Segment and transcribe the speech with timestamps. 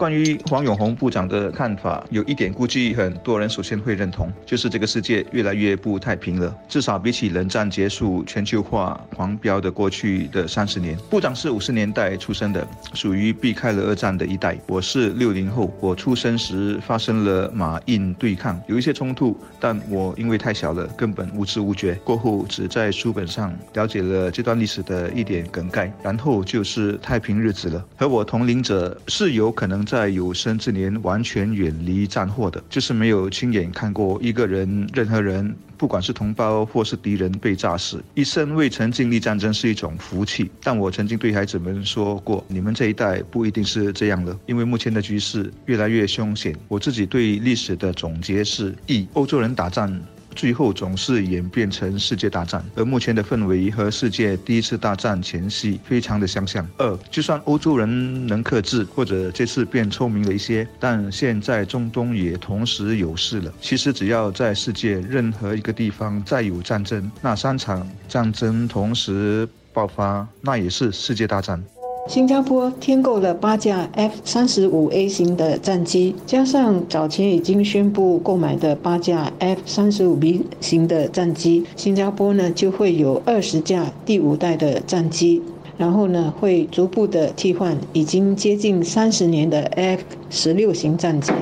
[0.00, 6.56] 关于黄永红部长的看法，有一点估计很多人首先会认同，就是这个世界越来越不太平了。
[6.66, 14.58] 至少比起冷战结束、全球化狂飙的过去的三十年，部长是五十年代出生的，属于避开了二战的一代。
[14.66, 21.92] 我是六零后，我出生时发生了马印对抗，有一些冲突，但我因为太小了，根本无知无觉。
[21.96, 27.84] 过后只在书本上了解了这段历史的一点梗概，然后就是太平日子了。
[27.98, 29.84] 和我同龄者是有可能。
[29.90, 38.00] 在有生之年完全远离战祸的，就是没有亲眼看过一个人、任何人，不管是同胞或是敌人被炸死。
[38.14, 46.54] 一生未曾经历战争是一种福气，但我曾经对孩子们说过，你们这一代不一定是这样了，因为目前的局势越来越凶险。
[46.68, 50.00] 我自己对历史的总结是：一、欧洲人打仗。
[50.34, 56.66] 最后总是演变成世界大战，而目前的氛围和世界第一次大战前夕非常的相像。
[56.78, 63.52] 二，就算欧洲人能克制，或者这次变聪明了一些，但现在中东也同时有事了。
[63.60, 71.62] 其实只要在世界任何一个地方再有战争，那三场战争同时爆发，那也是世界大战。
[72.06, 85.40] 新加坡添购了八架 F 三十五 A 型的战机，加上早前已经宣布购买的八架 F 三十五 B 型的战机，新加坡呢就会有二十架第五代的战机，
[85.76, 91.32] 然后呢会逐步的替换已经接近三十年的 F 十六型战机。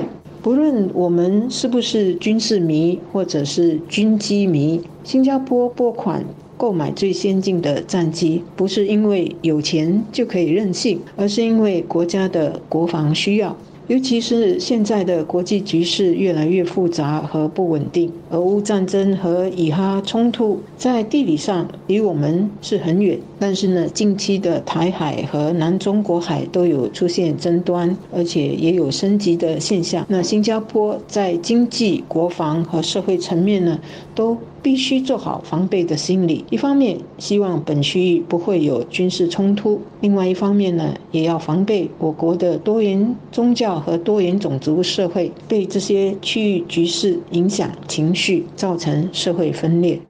[0.41, 6.23] 不论我们是不是军事迷或者是军机迷，新加坡拨款。
[6.59, 13.55] 购买最先进的战机，不是因为有钱就可以任性，而是因为国家的国防需要。
[13.87, 30.05] 尤其是现在的国际局势越来越复杂和不稳定，俄乌战争和以哈冲突在地理上离我们是很远，但是呢，近期的台海和南中国海都有出现争端，而且也有升级的现象。
[30.09, 33.79] 那新加坡在经济、国防和社会层面呢，
[34.13, 36.45] 都必须做好防备的心理。
[36.49, 43.69] 一方面希望本区域不会有军事冲突，另外一方面呢，也要防备我国的多元宗教。
[43.79, 48.18] 和多元种族社会被这些区域局势影响情绪，
[48.55, 50.01] 造成社会分裂。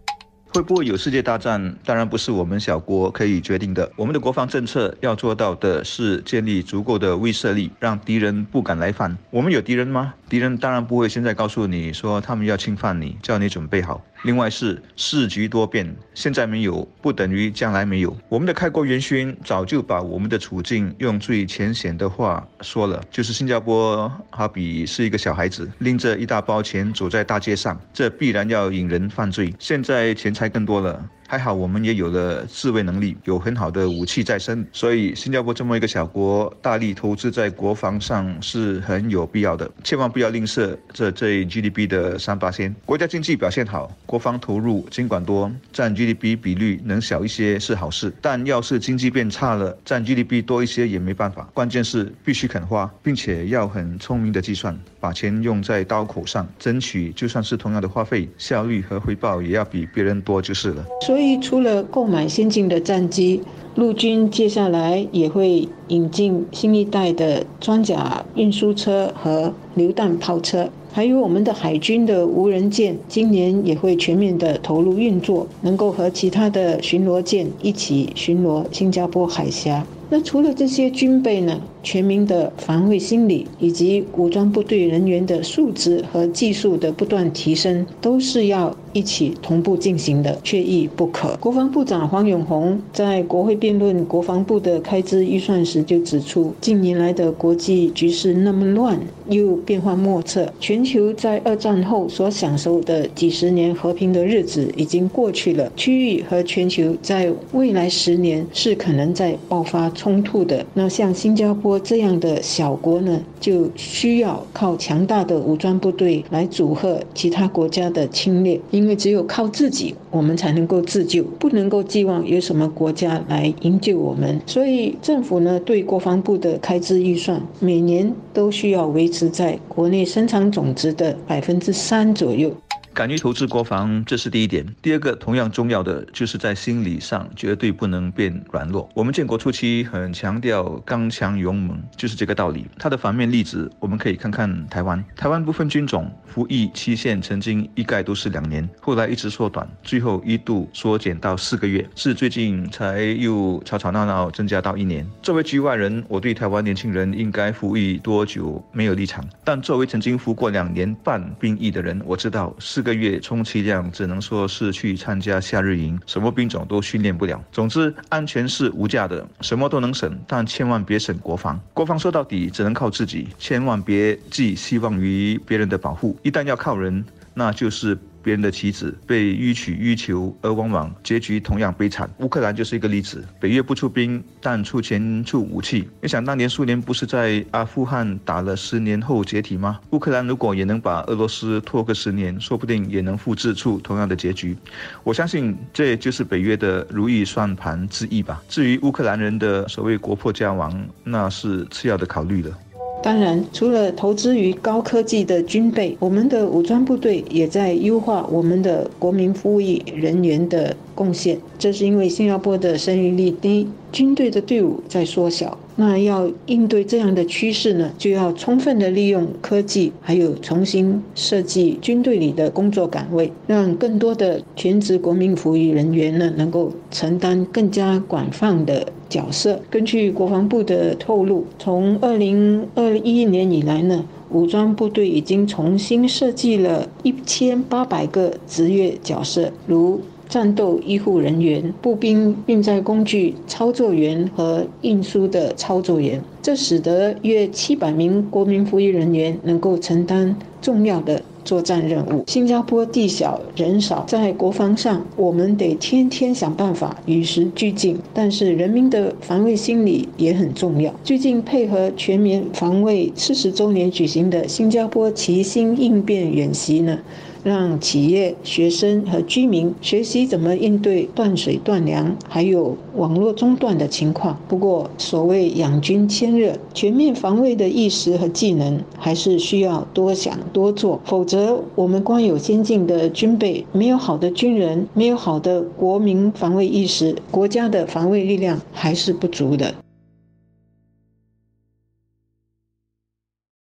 [0.52, 1.76] 会不会有世界大战？
[1.86, 3.88] 当然不是我们小国可以决定的。
[3.96, 9.16] 我们的国防政策要做到的是建立足够的威慑力，让敌人不敢来犯。
[9.30, 10.12] 我们有敌人吗？
[10.28, 14.04] 敌人当然不会现在告诉你说他们要侵犯你，叫你准备好。
[14.24, 18.16] 另外是世局多变，现在没有不等于将来没有。
[18.28, 29.54] 我们的开国元勋早就把我们的处境用最浅显的话说了，就是新加坡好比是一个小孩子拎着一大包钱走在大街上，这必然要引人犯罪。
[29.58, 31.10] 现在钱财更多了。
[31.32, 39.70] 还好，我们也有了自卫能力，有很好的武器在身，所以新加坡这么一个小国，大力投资在国防上是很有必要的。
[39.84, 42.76] 千万不要吝啬这这 GDP 的三八线。
[42.84, 48.12] 国家经济表现好，国防投入尽管多，占 GDP 比率能小一些是好事。
[48.20, 51.48] 但要是经济变差了，占 GDP 多一些也没办法。
[51.54, 60.84] 关键是必须肯花，并且要很聪明的计算，把钱用在刀口上，争取就算是同样的花费，效率和回报也要比别人多就是了。
[61.06, 63.42] 所所以，除了购买先进的战机，
[63.76, 79.86] 陆军接下来也会引进新一代的装甲运输车和榴弹炮车，还有我们的海军的无人舰，今年也会全面的投入运作，能够和其他的巡逻舰一起巡逻新加坡海峡。
[80.10, 81.60] 那除了这些军备呢？
[81.82, 91.38] 全民的防卫心理，以及武装部队人员的素质和技术的不断提升，都是要一起同步进行的，缺一不可。
[91.38, 110.66] 国防部长黄永红在国会辩论国防部的开支预算时就指出，近年来的国际局势那么乱，又变幻莫测，全球在二战后所享受的几十年和平的日子已经过去了，区域和全球在未来十年是可能在爆发冲突的。
[110.74, 111.69] 那像新加坡。
[111.78, 124.40] 这样的小国呢，就需要靠强大的武装部队来阻吓其他国家的侵略，因为只有靠自己，我们才能够自救，不能够寄望有什么国家来营救我们。
[124.46, 132.52] 所以政府呢，对国防部的开支预算，每年都需要维持在国内生产总值的百分之三左右。
[132.94, 134.66] 敢于投资国防，这是第一点。
[134.82, 138.90] 第二个同样重要的，就是在心理上绝对不能变软弱。
[138.94, 142.66] 我们建国初期很强调刚强勇猛，就是这个道理。
[142.78, 145.04] 它的反面例子，我们可以看看台湾。
[145.16, 155.08] 台湾部分军种服役期限曾经一概都是两年，后来一直缩短，最后一度缩减到四个月，是最近才又吵吵闹闹增加到一年。
[155.22, 167.44] 作为局外人，我对台湾年轻人应该服役多久没有立场，但作为曾经服过两年半兵役的人，我知道是四个月充其量只能说是去参加夏日营，什么兵种都训练不了。
[167.52, 171.60] 总之，安全是无价的，什么都能省，但千万别省国防。
[171.74, 176.18] 国防说到底只能靠自己，千万别寄希望于别人的保护。
[176.24, 177.04] 一旦要靠人，
[177.34, 177.98] 那就是。
[178.30, 182.08] 别人的妻子被予取予求，而往往结局同样悲惨。
[182.20, 185.90] 乌克兰就是一个例子，北约不出兵，但出钱出武器。
[186.00, 189.80] 你想当年苏联不是在阿富汗打了十年后解体吗？
[189.90, 194.56] 乌克兰如果也能把俄罗斯拖个十年，说不定也能复制出同样的结局。
[195.04, 198.44] 我相信这就是北约的如意算盘之一吧。
[198.48, 202.56] 至于乌克兰人的所谓国破家亡，那是次要的考虑了。
[203.02, 211.40] 当然，除了投资于高科技的军备，我们的武装部队也在优化我们的国民服役人员的贡献。
[211.58, 215.58] 这是因为新加坡的生育率低，军队的队伍在缩小。
[215.80, 229.62] 那要应对这样的趋势呢，就要充分的利用科技，还有重新设计军队里的工作岗位，让更多的全职国民服役人员呢，能够承担更加广泛的角色。
[229.70, 240.02] 根据国防部的透露，从二零二一年以来呢，武装部队已经重新设计了一千八百个职业角色，如。
[240.30, 252.24] 战斗医护人员、步兵运载工具操作员和运输的操作员，这使得约七百名国民服役人员能够承担重要的作战任务。
[252.28, 260.94] 新加坡地小人少，在国防上我们得天天想办法与时俱进，但是人民的防卫心理也很重要。
[261.04, 267.00] 最近配合全民防卫四十周年举行的新加坡齐心应变演习呢？
[267.44, 274.40] 让企业、学生和居民学习怎么应对断水断粮，还有网络中断的情况。
[274.48, 281.00] 不过，所谓养军千日，全面防卫的意识和技能，还是需要多想多做。
[281.06, 289.74] 否则，我们光有先进的军备，没有好的军人，没有好的国民防卫意识，国家的防卫力量还是不足的。